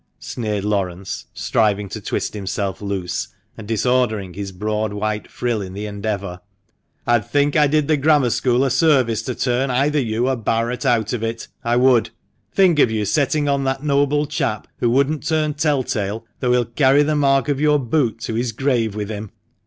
[0.17, 5.85] sneered Laurence, striving to twist himself loose, and disordering his broad white frill in the
[5.85, 6.41] endeavour."
[7.05, 10.87] I'd think I did the Grammar School a service to turn either you or Barret
[10.87, 12.09] out of it, I would!
[12.51, 16.65] Think of you setting on that noble chap who wouldn't turn tell tale, though he'll
[16.65, 19.29] carry the mark of your boot to his grave with him